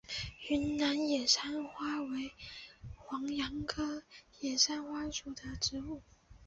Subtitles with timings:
[0.49, 2.31] 云南野扇花为
[2.97, 4.01] 黄杨科
[4.39, 6.01] 野扇花属的植物。